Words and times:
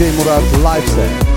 DJ 0.00 0.16
Murat 0.16 0.42
Live 0.64 0.88
Set. 0.88 1.30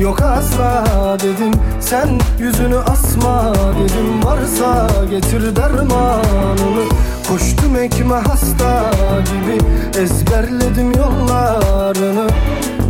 Yok 0.00 0.22
asla 0.22 0.84
dedim. 1.20 1.52
Sen 1.80 2.23
getir 5.14 5.56
dermanını 5.56 6.84
Koştum 7.28 7.76
ekme 7.76 8.14
hasta 8.14 8.90
gibi 9.24 9.58
ezberledim 10.00 10.92
yollarını. 10.92 12.28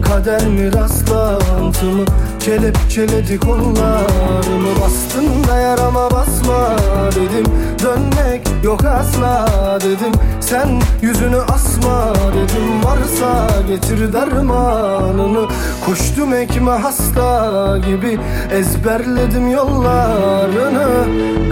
Kader 0.02 0.46
mi 0.46 0.72
rastlantımı 0.72 2.04
Kelepçeledi 2.40 3.40
kollarımı 3.40 4.68
Bastın 4.82 5.48
da 5.48 5.56
yarama 5.56 6.10
basma 6.10 6.76
dedim 7.10 7.52
Dönmek 7.82 8.48
yok 8.64 8.84
asla 8.84 9.48
dedim. 9.80 10.12
Sen 10.40 10.82
yüzünü 11.02 11.40
asma 11.84 12.14
dedim 12.34 12.84
Varsa 12.84 13.48
getir 13.68 14.12
dermanını. 14.12 15.48
Koştum 15.86 16.34
ekme 16.34 16.70
hasta 16.70 17.78
gibi 17.78 18.18
Ezberledim 18.52 19.50
yollarını. 19.50 20.88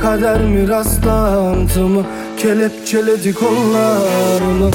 Kader 0.00 0.40
mi 0.40 0.68
rastlantımı 0.68 2.02
Kelepçeledi 2.36 3.34
kollarımı 3.34 4.70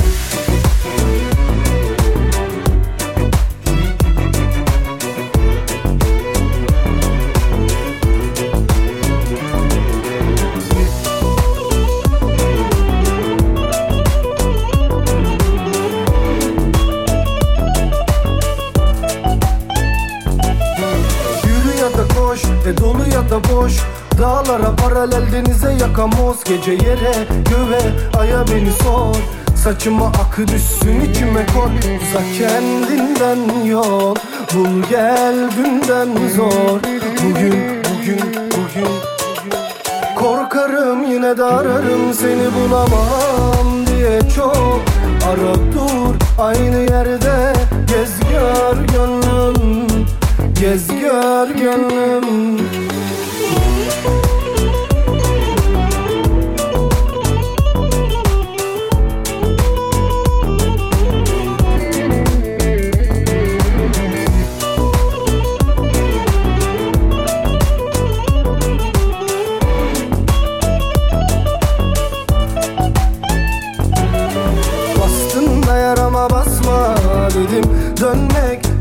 yakamoz 25.98 26.44
Gece 26.44 26.72
yere 26.72 27.14
göve 27.50 27.82
aya 28.20 28.48
beni 28.48 28.72
sor. 28.72 29.16
Saçıma 29.56 30.08
akı 30.08 30.48
düşsün 30.48 31.02
içime 31.02 31.46
koy. 31.46 31.72
Uzak 31.78 32.24
kendinden 32.38 33.66
yol 33.66 34.16
Bul 34.54 34.84
gel 34.90 35.36
dünden 35.58 36.10
zor. 36.36 36.80
Bugün, 37.24 37.54
bugün, 37.90 38.20
bugün. 38.34 38.88
Korkarım 40.16 41.12
yine 41.12 41.38
de 41.38 41.44
ararım 41.44 42.14
seni 42.14 42.48
bulamam 42.56 43.88
diye 43.88 44.20
çok. 44.36 44.82
Ara 45.30 45.56
dur 45.56 46.16
aynı 46.40 46.78
yerde 46.78 47.54
Gez 47.88 48.20
gör 48.32 48.78
gönlüm 48.94 49.88
Gez 50.60 50.88
gör 50.88 51.50
gönlüm 51.50 52.58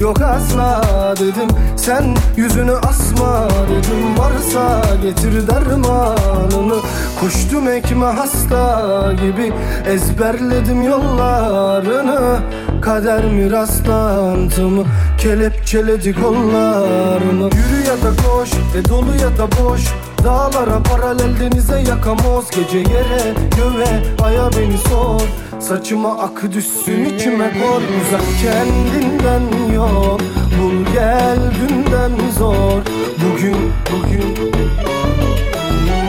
yok 0.06 0.20
asla 0.20 0.82
dedim 1.20 1.48
Sen 1.76 2.16
yüzünü 2.36 2.72
asma 2.72 3.48
dedim. 3.70 4.18
Varsa 4.18 4.80
getir 5.02 5.48
dermanını 5.48 6.80
Koştum 7.20 7.68
ekme 7.68 8.06
hasta 8.06 9.12
gibi. 9.12 9.52
Ezberledim 9.86 10.82
yollarını 10.82 12.38
Kader 12.82 13.24
mi 13.24 13.50
rastlantımı 13.50 14.84
Kelepçeledi 15.18 16.14
kollarını. 16.22 17.44
Yürü 17.44 17.86
ya 17.86 17.96
da 17.96 18.22
koş 18.28 18.50
e 18.52 18.88
dolu 18.88 19.12
ya 19.22 19.38
da 19.38 19.62
boş. 19.62 19.80
Dağlara 20.24 20.82
paralel 20.82 21.40
denize 21.40 21.80
yakamoz 21.80 22.50
Gece 22.50 22.78
yere 22.78 23.34
göve 23.56 24.24
aya 24.24 24.50
beni 24.52 24.78
sor 24.78 25.45
Saçıma 25.68 26.18
akı 26.18 26.52
düşsün 26.52 27.04
içime 27.04 27.52
kor 27.52 27.82
Uzak 27.82 28.22
kendinden 28.42 29.72
yok 29.72 30.20
Bul 30.60 30.94
gel 30.94 31.38
dünden 31.38 32.12
zor 32.38 32.82
Bugün 33.18 33.56
bugün. 33.92 34.52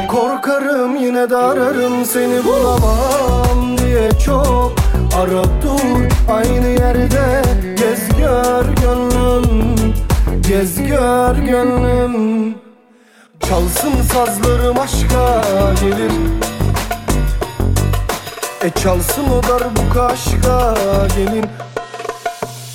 Korkarım 0.07 0.95
yine 0.95 1.29
de 1.29 1.35
ararım 1.35 2.05
seni 2.05 2.45
bulamam 2.45 3.77
diye 3.77 4.09
çok. 4.25 4.73
Ara 5.15 5.43
dur 5.43 6.31
aynı 6.31 6.67
yerde 6.67 7.41
Gez 7.77 8.19
gör 8.19 8.65
gönlüm 8.81 9.75
Gez 10.47 10.87
gör 10.87 11.35
gönlüm. 11.35 12.55
Çalsın 13.39 13.93
sazlarım 14.13 14.79
aşka 14.79 15.43
gelir 15.81 16.46
E 18.67 18.69
çalsın 18.69 19.23
o 19.29 19.43
darbuka 19.43 20.05
aşka 20.05 20.73
gelin 21.15 21.45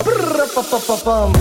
Brrra 0.07 0.47
pa 0.55 0.63
pa 0.71 0.79
pa 0.87 0.97
pam 1.05 1.33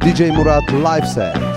DJ 0.00 0.20
Murat 0.20 0.72
Live 0.72 1.06
Set. 1.06 1.55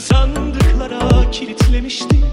Sandıklara 0.00 1.30
kilitlemişti 1.30 2.27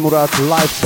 Murat 0.00 0.32
Live 0.48 0.79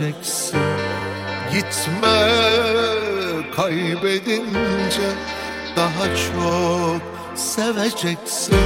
döneceksin 0.00 0.58
Gitme 1.52 2.20
kaybedince 3.56 5.10
daha 5.76 6.04
çok 6.04 7.02
seveceksin. 7.38 8.56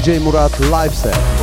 DJ 0.00 0.18
Murat 0.18 0.58
Live 0.70 0.94
Set. 0.94 1.39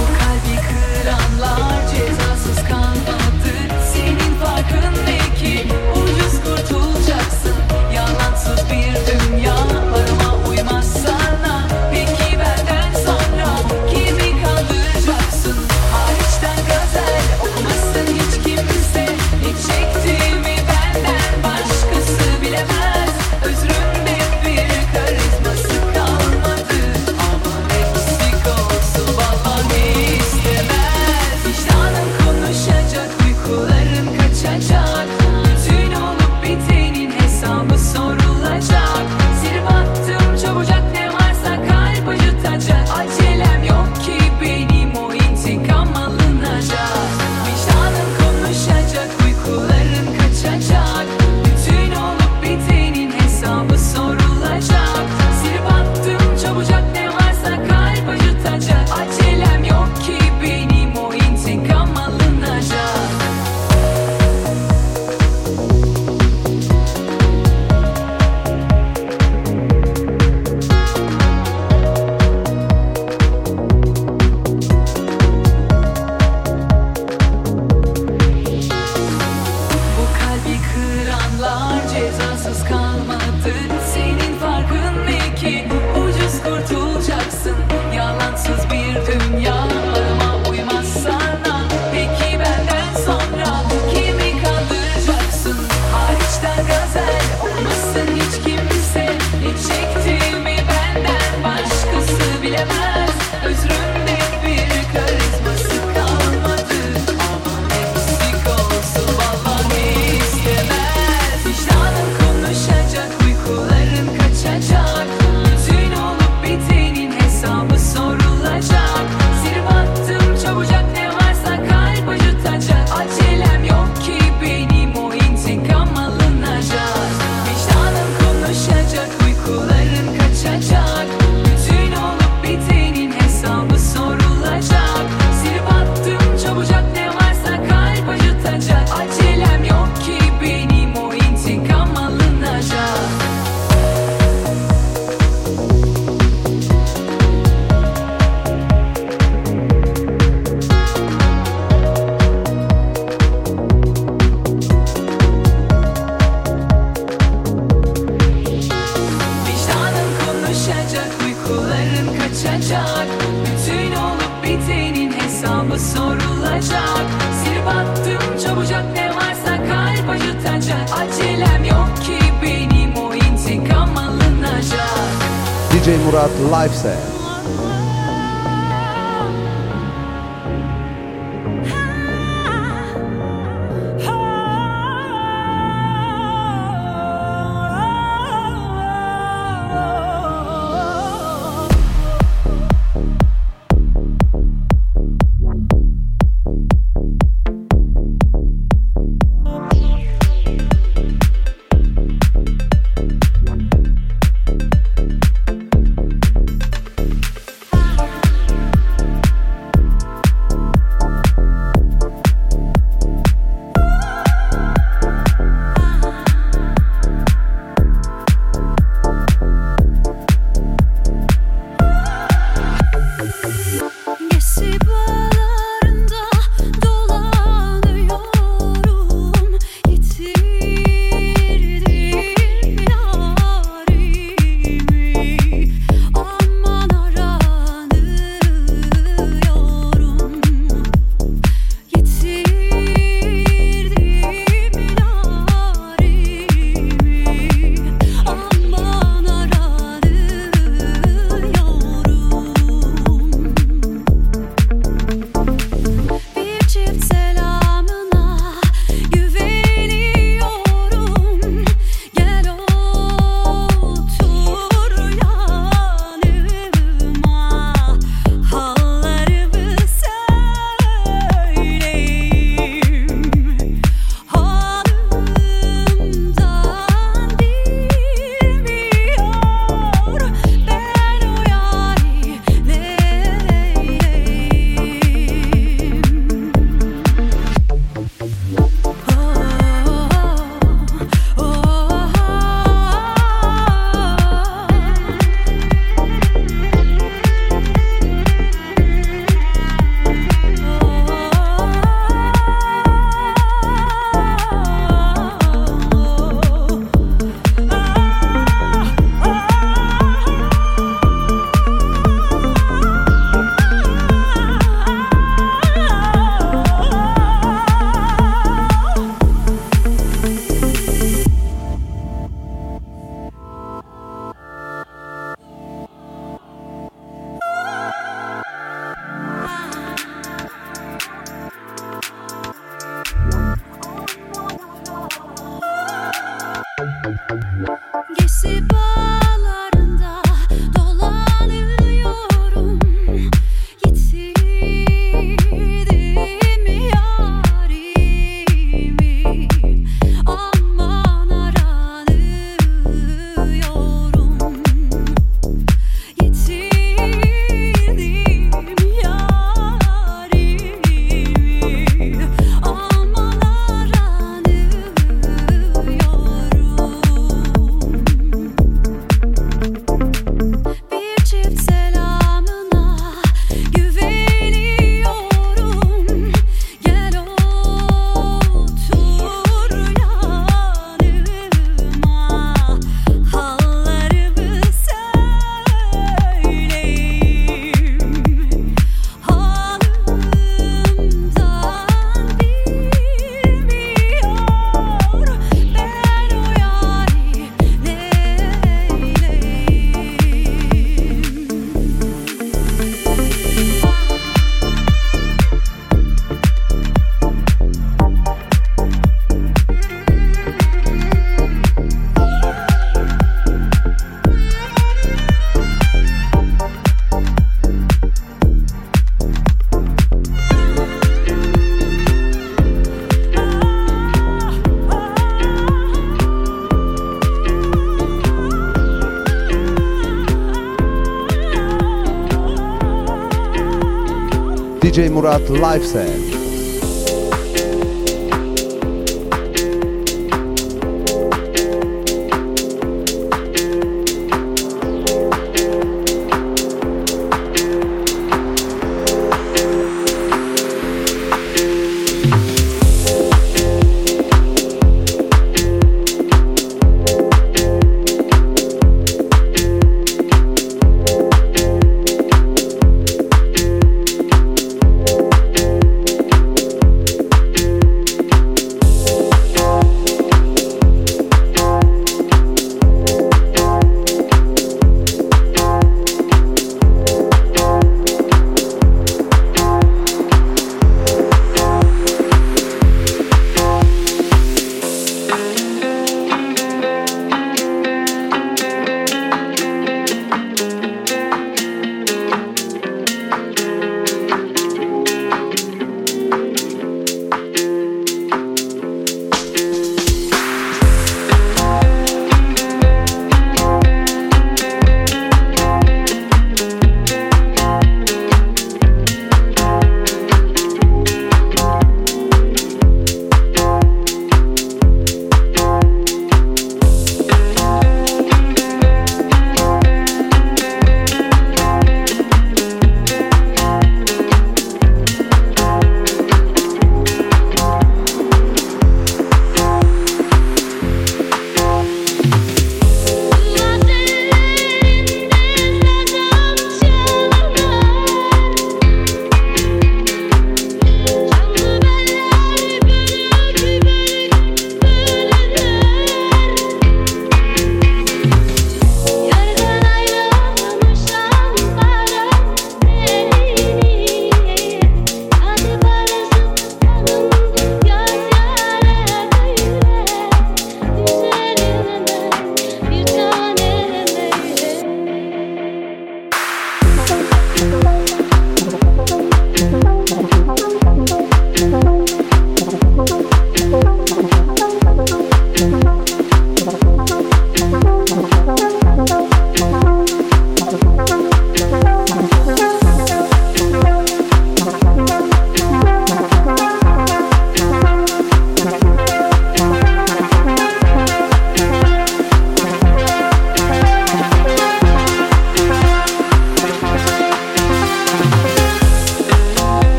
Murat 434.98 435.48
Live 435.48 435.86
Set. 435.86 436.27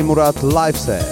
Murat 0.00 0.42
Live 0.42 0.78
Set. 0.78 1.11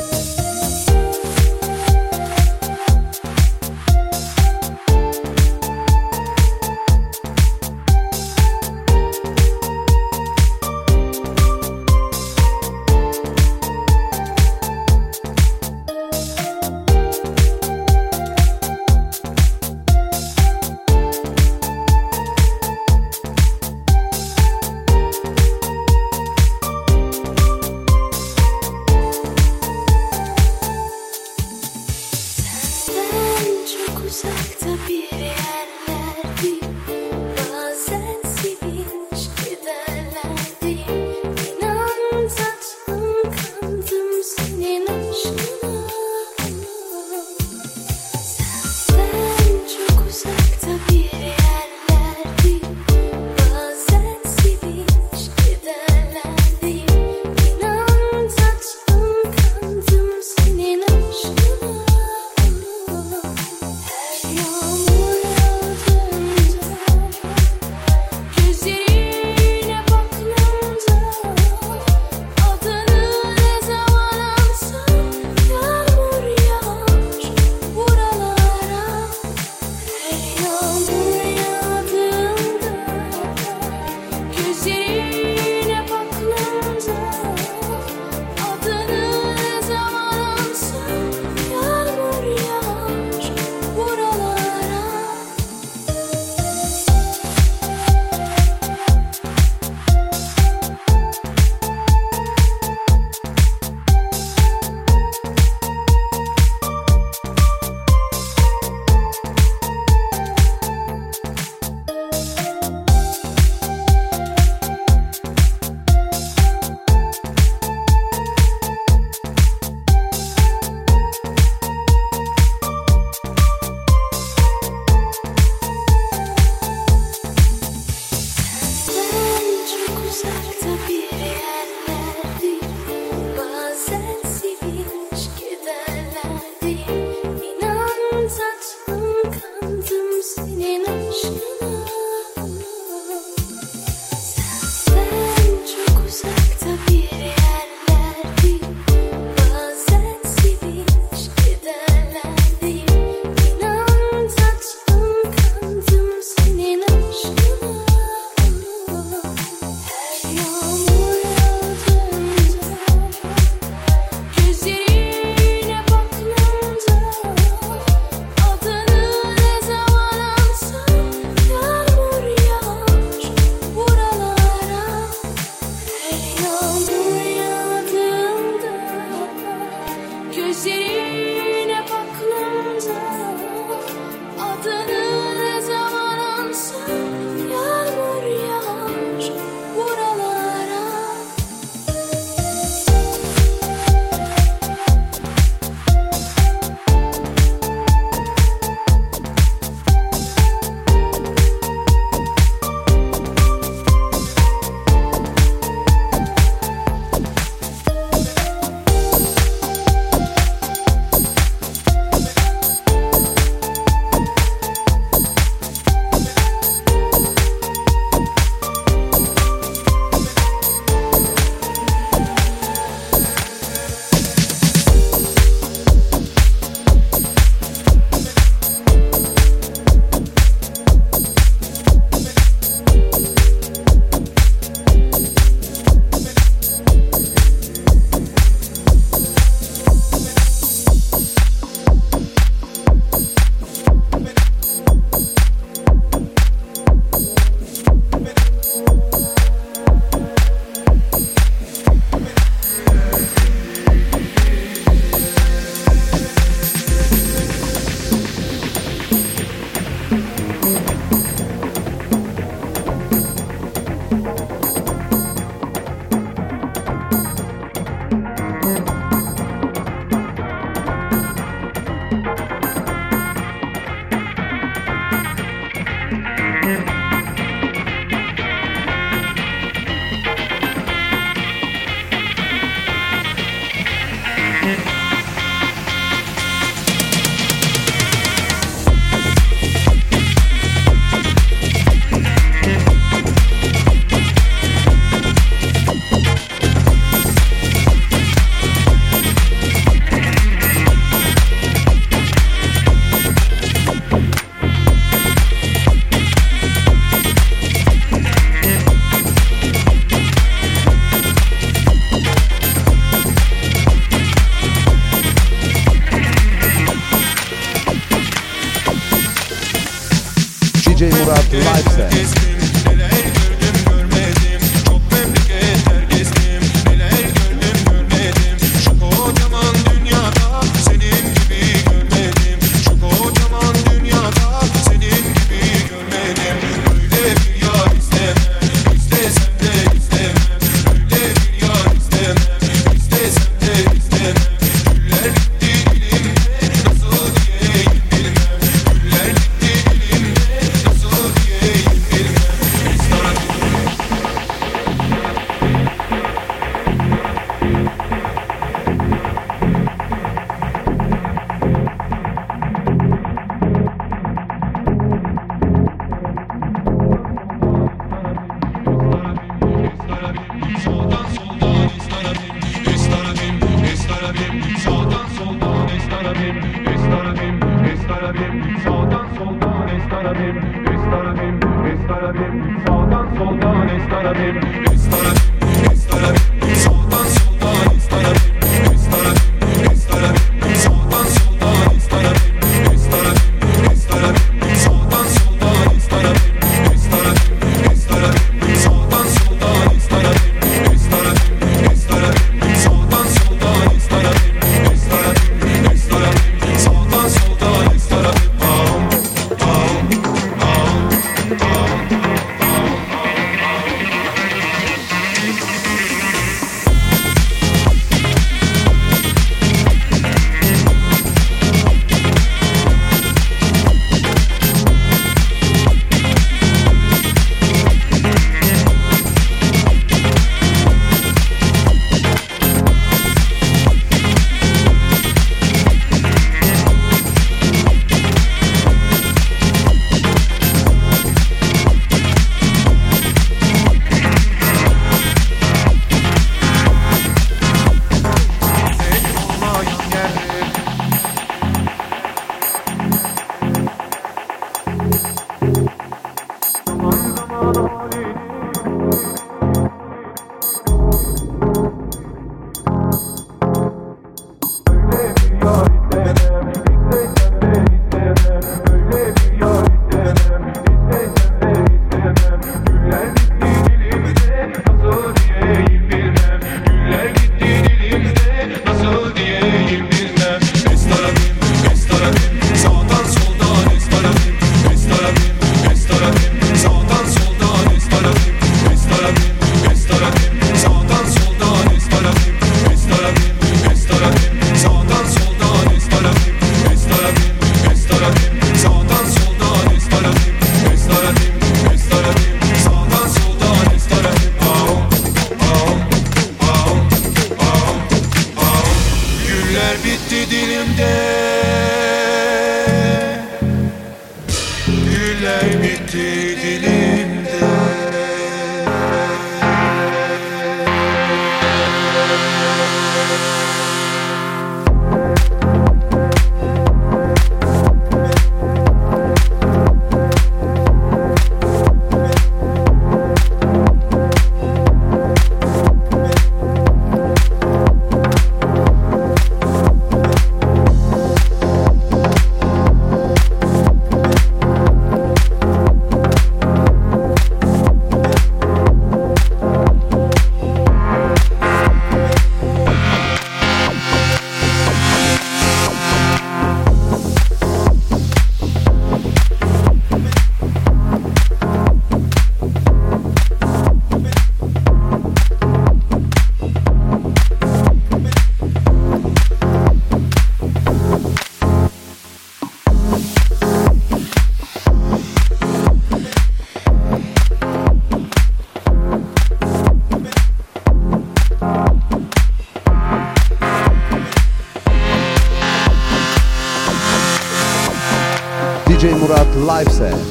Live 589.60 589.92
Set. 589.92 590.29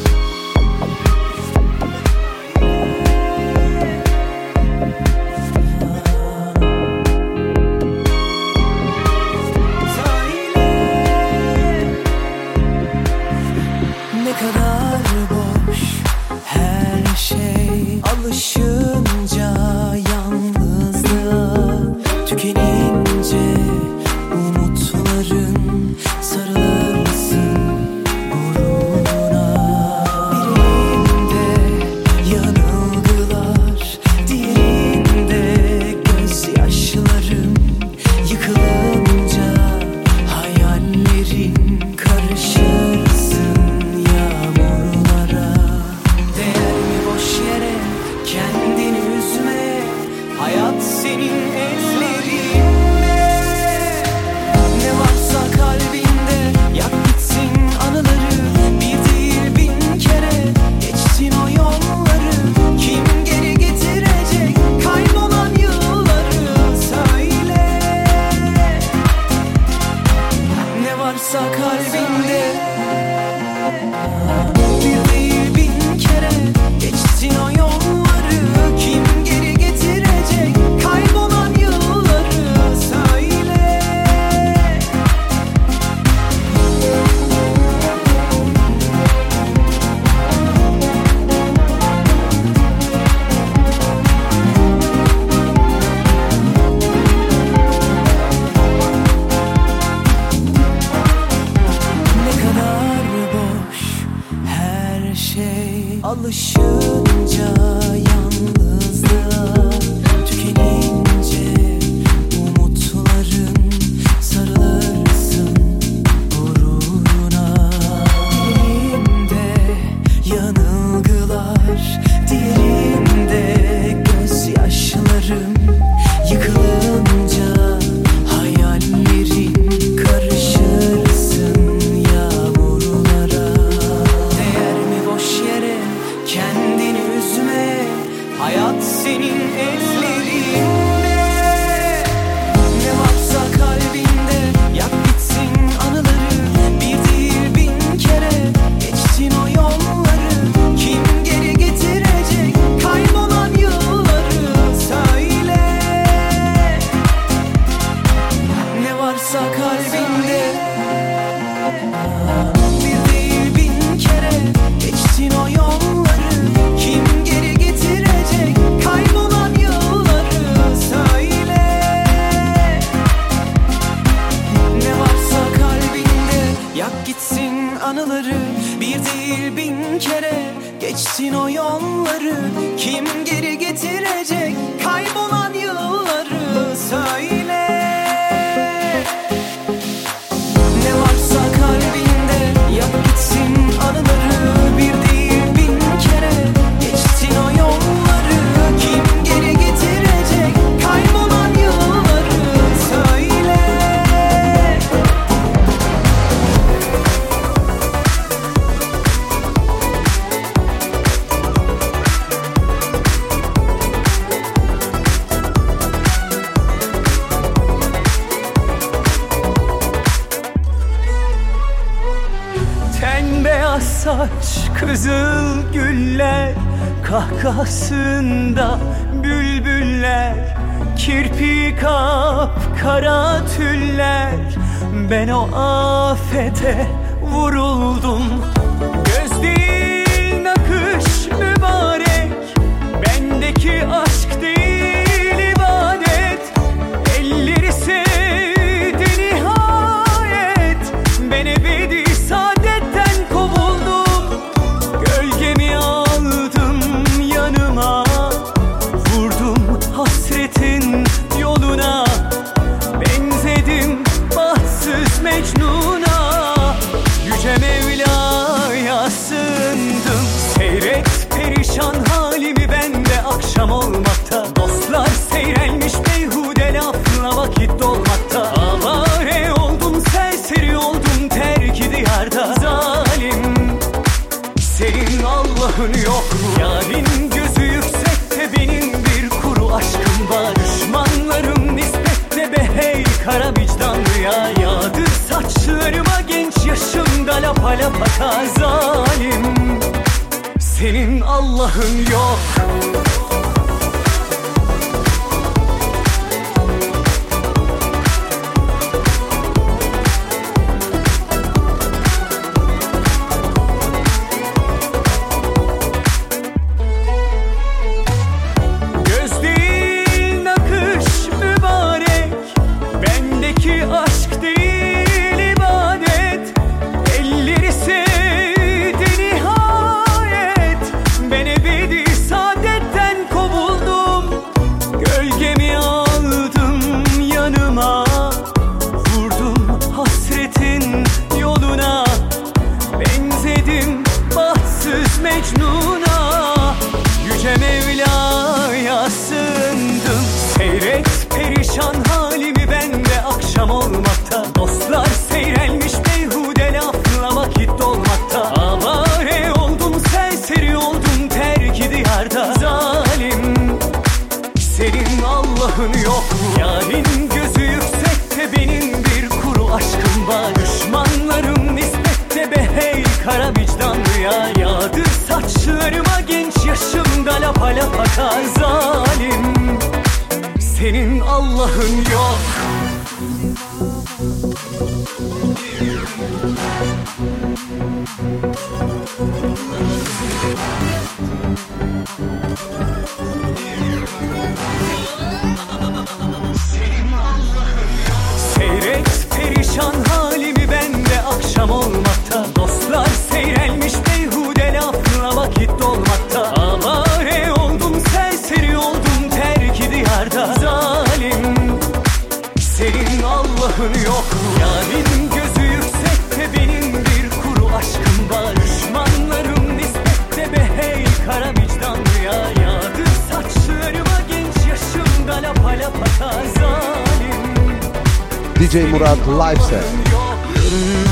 DJ 428.70 428.86
Murat 428.86 429.18
Live 429.26 431.09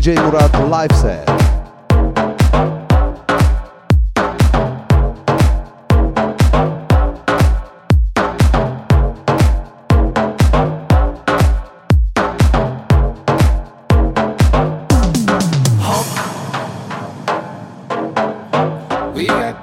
DJ 0.00 0.14
Murat 0.14 0.50
live 0.70 0.90
set. 0.92 1.26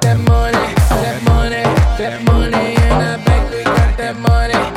that 0.02 0.20
money, 0.20 0.76
that 1.02 1.24
money, 1.24 1.64
that 1.98 2.24
money 2.26 2.76
in 2.76 3.00
the 3.02 3.24
bank. 3.26 3.52
We 3.52 3.64
got 3.64 3.98
that 3.98 4.16
money. 4.18 4.77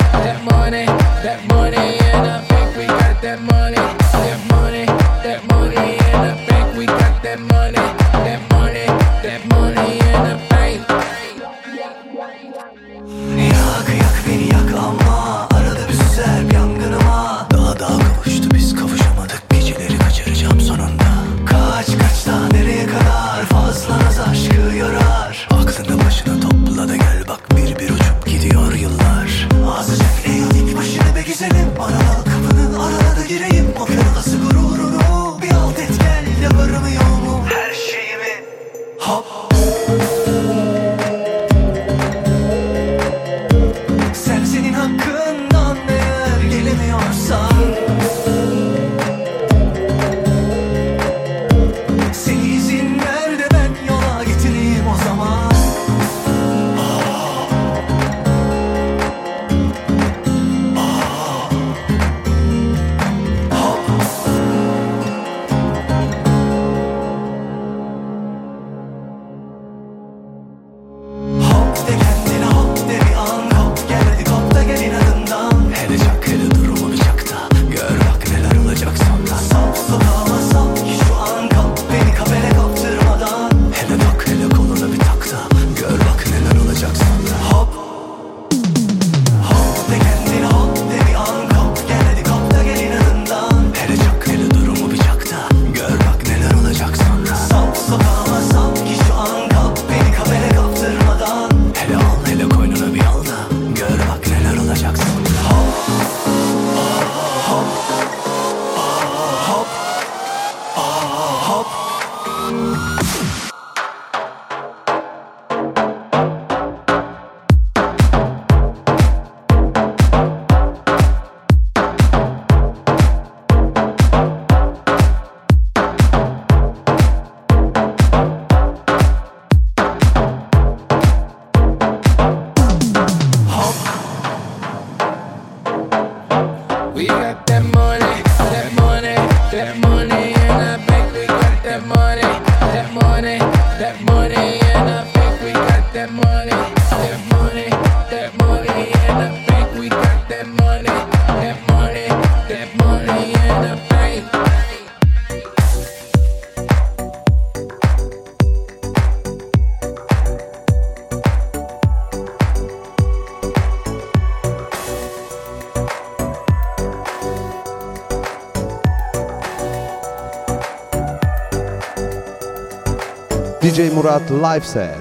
DJ 173.70 173.92
Murat 173.92 174.30
Live 174.30 174.64
Set. 174.64 174.98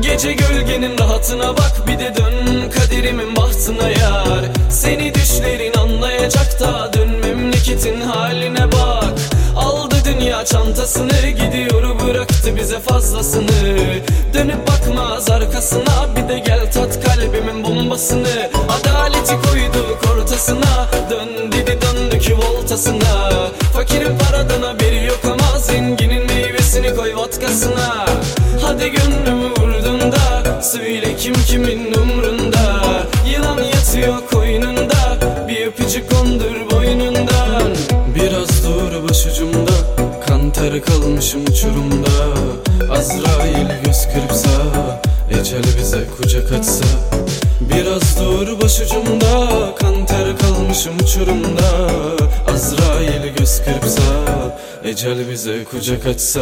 Gece 0.00 0.32
gölgenin 0.32 0.98
rahatına 0.98 1.56
bak 1.56 1.72
bir 1.86 1.98
de 1.98 2.14
dön 2.16 2.70
Kaderimin 2.70 3.36
bahtına 3.36 3.88
yar. 3.88 4.44
Seni 4.68 5.14
düşlerin 5.14 5.74
anlayacak 5.78 6.60
da 6.60 6.92
dön 6.92 7.08
Memleketin 7.20 8.00
haline 8.00 8.72
bak. 8.72 9.14
Aldı 9.56 9.94
dünya 10.04 10.44
çantasını 10.44 11.28
gidiyor 11.28 12.00
bıraktı 12.00 12.56
bize 12.56 12.80
fazlasını. 12.80 13.78
Dönüp 14.34 14.68
bakmaz 14.68 15.30
arkasına 15.30 16.16
bir 16.16 16.28
de 16.28 16.38
gel 16.38 16.72
tat 16.72 16.98
kalbimin 17.04 17.64
bombasını. 17.64 18.50
Adaleti 18.68 19.34
koyduk 19.48 19.98
ortasına 20.14 20.88
Dön 21.10 21.52
dedi 21.52 21.78
döndük 21.82 22.38
voltasına. 22.38 23.30
Fakirin 23.74 24.18
paradana 24.18 24.78
bir 24.78 24.89
Hadi 28.80 28.92
gönlümü 28.92 29.50
vurdun 29.50 30.12
da 30.12 30.62
Söyle 30.62 31.16
kim 31.16 31.34
kimin 31.34 31.92
umrunda. 31.92 32.82
Yılan 33.32 33.62
yatıyor 33.62 34.28
koynunda 34.32 35.18
Bir 35.48 35.66
öpücük 35.66 36.10
kondur 36.10 36.70
boynundan. 36.70 37.74
Biraz 38.14 38.64
dur 38.64 39.08
başucumda 39.08 39.72
Kan 40.26 40.50
ter 40.50 40.82
kalmışım 40.82 41.42
uçurumda 41.42 42.10
Azrail 42.90 43.68
göz 43.84 44.08
kırpsa 44.14 44.50
Ecel 45.40 45.62
bize 45.78 46.04
kucak 46.16 46.52
açsa 46.52 46.84
Biraz 47.60 48.20
dur 48.20 48.60
başucumda 48.60 49.74
Kan 49.80 50.06
ter 50.06 50.38
kalmışım 50.38 50.92
uçurumda. 51.02 51.90
Azrail 52.54 53.34
göz 53.38 53.62
kırpsa 53.64 54.02
Ecel 54.84 55.30
bize 55.30 55.64
kucak 55.64 56.06
açsa. 56.06 56.40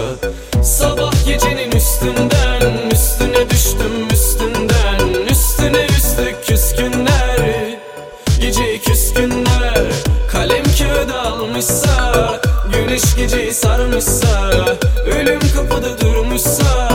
Sabah 0.63 1.13
gecenin 1.27 1.73
üstünden 1.73 2.91
Üstüne 2.93 3.51
düştüm 3.51 4.09
üstünden. 4.13 5.25
Üstüne 5.31 5.87
üstlük 5.99 6.47
küskünler 6.47 7.79
Gece 8.41 8.79
küskünler. 8.79 9.85
Kalem 10.33 10.65
kağıda 10.79 11.23
almışsa 11.23 12.13
Güneş 12.73 13.17
geceyi 13.17 13.55
sarmışsa. 13.55 14.51
Ölüm 15.07 15.41
kapıda 15.55 16.01
durmuşsa. 16.01 16.88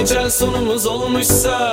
Ecel 0.00 0.30
sonumuz 0.30 0.86
olmuşsa 0.86 1.72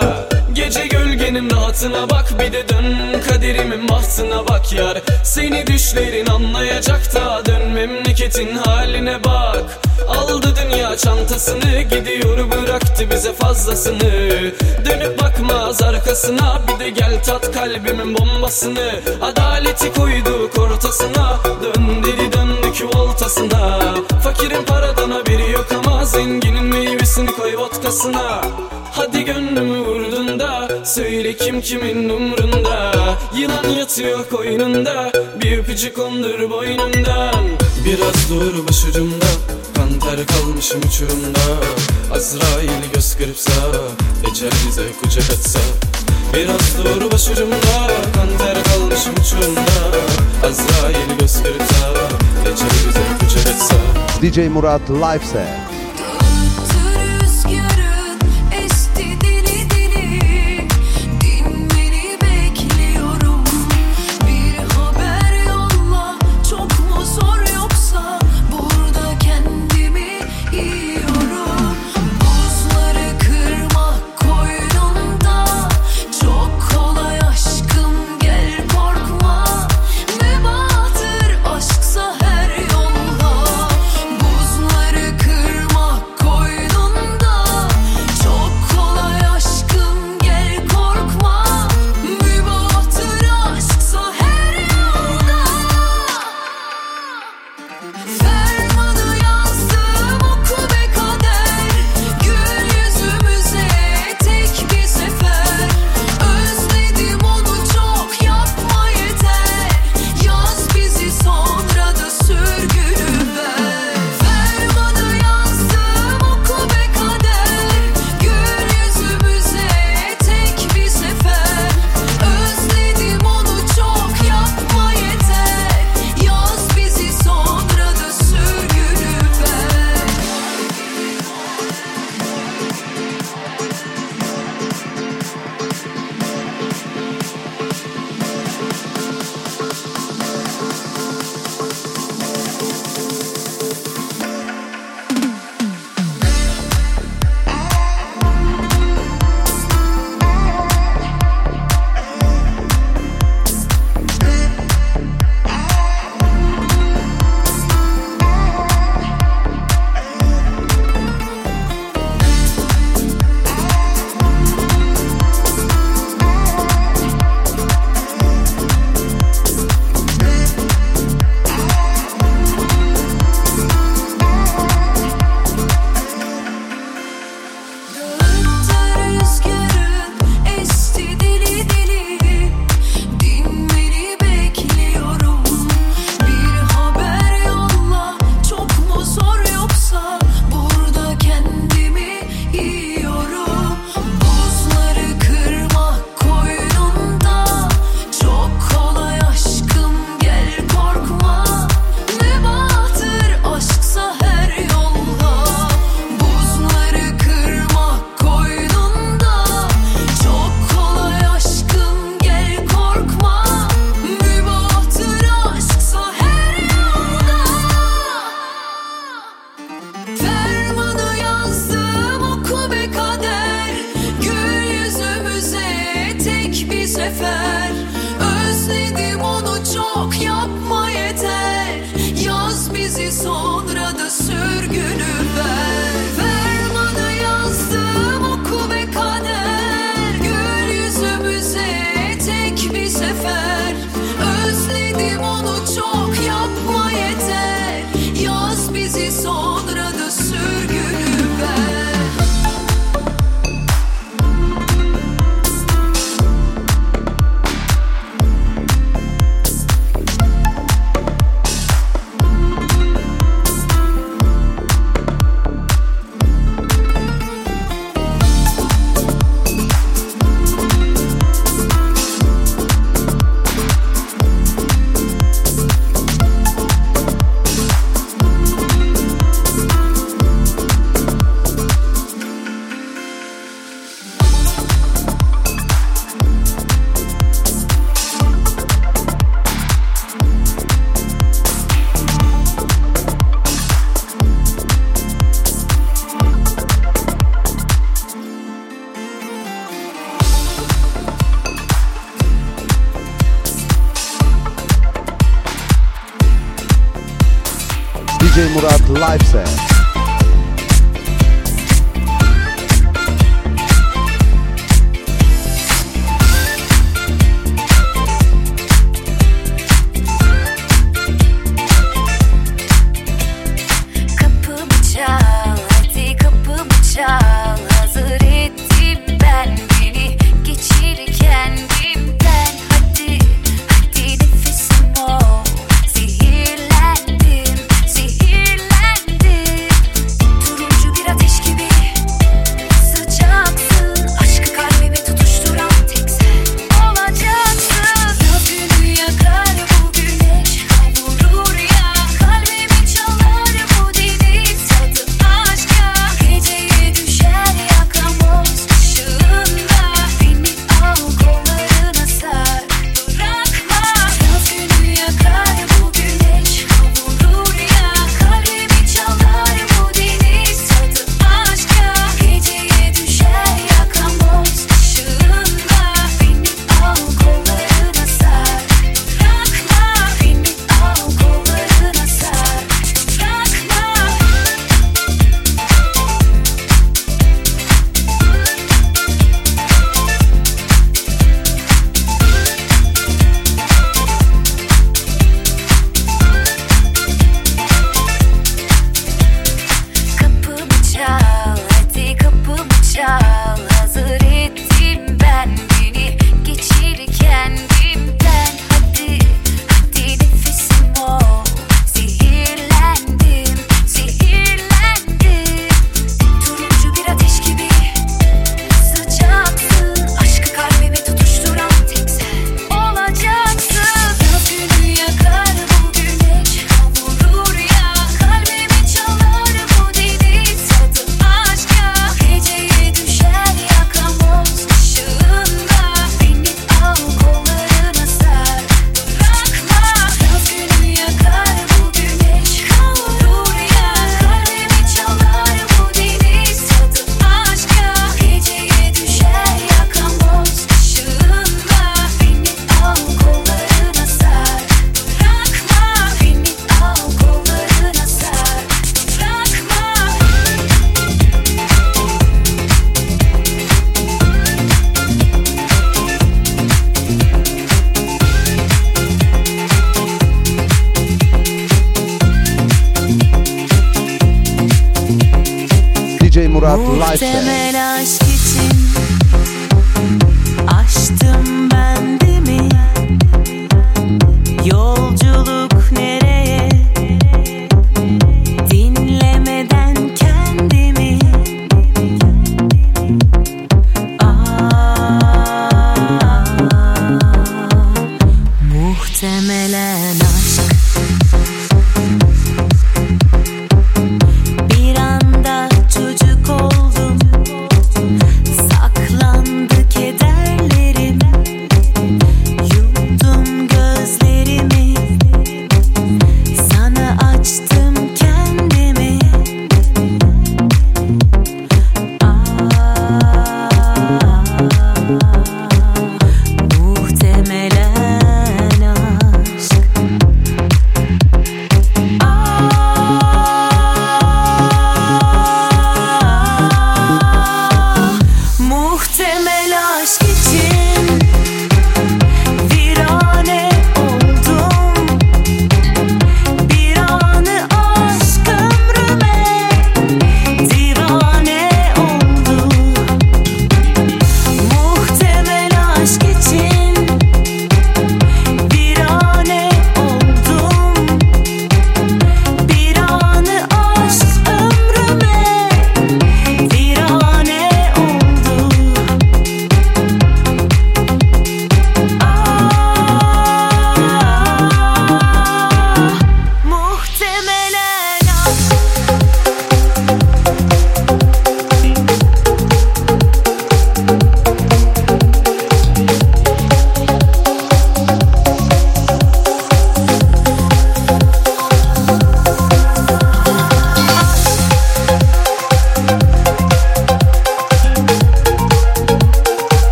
Gece 0.53 0.87
gölgenin 0.87 1.49
rahatına 1.49 2.09
bak 2.09 2.33
Bir 2.39 2.53
de 2.53 2.69
dön 2.69 3.21
kaderimin 3.29 3.89
bahtına 3.89 4.47
bak 4.47 4.73
yar. 4.73 5.01
Seni 5.23 5.67
düşlerin 5.67 6.25
anlayacak 6.25 7.15
da 7.15 7.45
Dön 7.45 7.67
memleketin 7.71 8.55
haline 8.55 9.23
bak 9.23 9.79
Aldı 10.07 10.53
dünya 10.55 10.97
çantasını 10.97 11.81
Gidiyor 11.81 12.51
bıraktı 12.51 13.07
bize 13.11 13.33
fazlasını. 13.33 14.11
Dönüp 14.85 15.21
bakmaz 15.23 15.81
arkasına 15.81 16.61
Bir 16.67 16.85
de 16.85 16.89
gel 16.89 17.23
tat 17.23 17.51
kalbimin 17.51 18.17
bombasını. 18.17 18.91
Adaleti 19.21 19.93
koyduk 19.93 20.59
ortasına 20.59 21.39
Dön 21.63 22.03
dedi 22.03 22.33
döndük 22.33 22.95
voltasına. 22.95 23.79
Fakirin 24.23 24.63
paradan 24.63 25.11
haberi 25.11 25.51
yok 25.51 25.67
ama 25.77 26.05
Zenginin 26.05 26.63
meyvesini 26.63 27.31
koy 27.31 27.57
vodkasına. 27.57 28.41
Hadi 28.91 29.25
gönlümü 29.25 29.79
vurdun 29.79 30.39
da 30.39 30.69
Söyle 30.85 31.33
kim 31.33 31.61
kimin 31.61 32.09
umrunda. 32.09 32.91
Yılan 33.37 33.69
yatıyor 33.79 34.29
koynunda 34.29 35.11
Bir 35.43 35.57
öpücük 35.57 35.95
kondur 35.95 36.49
boynundan. 36.49 37.45
Biraz 37.85 38.29
dur 38.29 38.67
başucumda 38.67 39.25
Kanter 39.99 40.25
kalmışım 40.27 40.81
uçurumda. 40.87 41.39
Azrail 42.13 42.91
göz 42.93 43.15
kırpsa 43.15 43.51
Ecel 44.31 44.51
bize 44.67 44.83
kucak 45.01 45.23
atsa. 45.31 45.59
Biraz 46.33 46.77
dur 46.77 47.11
başucumda. 47.11 47.87
Kanter 48.15 48.63
kalmışım 48.63 49.13
uçurumda. 49.21 49.61
Azrail 50.43 51.19
göz 51.19 51.33
kırpsa 51.43 51.93
Ecel 52.41 52.69
bize 52.87 52.99
kucak 53.19 53.55
atsa. 53.55 53.75
DJ 54.21 54.37
Murat 54.37 54.89
Live 54.89 55.25
Set. 55.25 55.80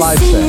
DJ 0.00 0.39